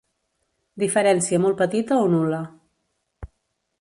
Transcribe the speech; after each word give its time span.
Diferència 0.83 1.41
molt 1.43 1.59
petita 1.59 1.99
o 2.07 2.11
nul·la. 2.15 2.41